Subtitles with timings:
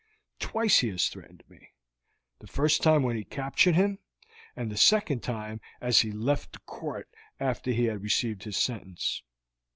[0.39, 1.75] Twice he has threatened me,
[2.39, 3.99] the first time when we captured him,
[4.57, 7.07] the second time as he left the court
[7.39, 9.21] after he had received his sentence.